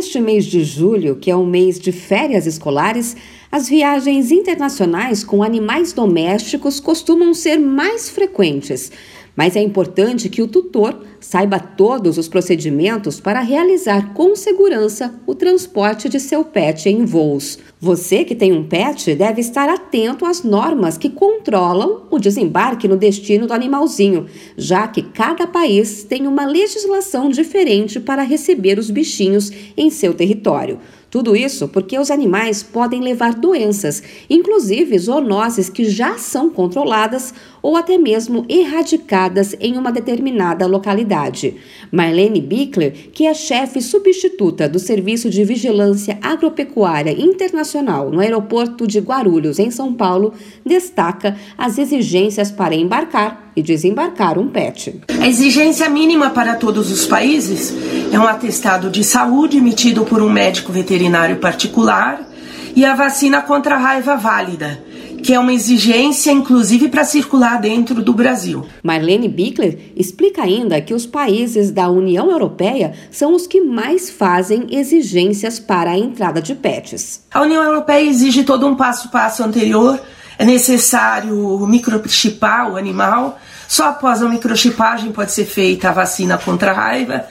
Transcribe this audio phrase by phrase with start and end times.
[0.00, 3.14] neste mês de julho, que é o mês de férias escolares,
[3.52, 8.92] as viagens internacionais com animais domésticos costumam ser mais frequentes.
[9.34, 15.34] Mas é importante que o tutor saiba todos os procedimentos para realizar com segurança o
[15.34, 17.58] transporte de seu pet em voos.
[17.80, 22.96] Você que tem um pet deve estar atento às normas que controlam o desembarque no
[22.96, 24.26] destino do animalzinho,
[24.56, 30.78] já que cada país tem uma legislação diferente para receber os bichinhos em seu território.
[31.10, 37.76] Tudo isso porque os animais podem levar doenças, inclusive zoonoses que já são controladas ou
[37.76, 41.56] até mesmo erradicadas em uma determinada localidade.
[41.90, 48.98] Marlene Bickler, que é chefe substituta do Serviço de Vigilância Agropecuária Internacional no aeroporto de
[48.98, 50.32] Guarulhos, em São Paulo,
[50.64, 55.00] destaca as exigências para embarcar e desembarcar um pet.
[55.20, 57.74] A exigência mínima para todos os países
[58.12, 62.28] é um atestado de saúde emitido por um médico veterinário particular
[62.74, 64.89] e a vacina contra a raiva válida
[65.20, 68.66] que é uma exigência, inclusive, para circular dentro do Brasil.
[68.82, 74.66] Marlene Bickler explica ainda que os países da União Europeia são os que mais fazem
[74.70, 77.24] exigências para a entrada de pets.
[77.30, 80.00] A União Europeia exige todo um passo a passo anterior.
[80.38, 83.38] É necessário microchipar o animal.
[83.68, 87.26] Só após a microchipagem pode ser feita a vacina contra a raiva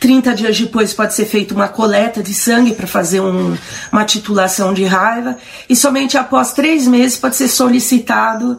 [0.00, 3.56] 30 dias depois pode ser feita uma coleta de sangue para fazer um,
[3.92, 5.36] uma titulação de raiva
[5.68, 8.58] e somente após três meses pode ser solicitado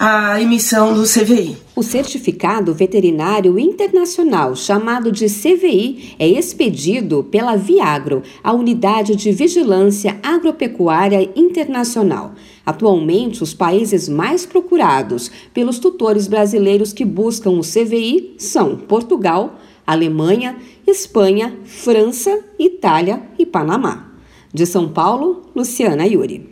[0.00, 1.56] a emissão do CVI.
[1.74, 10.16] O Certificado Veterinário Internacional, chamado de CVI, é expedido pela Viagro, a Unidade de Vigilância
[10.22, 12.34] Agropecuária Internacional.
[12.64, 20.54] Atualmente, os países mais procurados pelos tutores brasileiros que buscam o CVI são Portugal, Alemanha,
[20.86, 24.12] Espanha, França, Itália e Panamá.
[24.52, 26.46] De São Paulo, Luciana Yuri.